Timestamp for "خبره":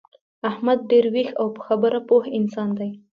1.67-1.99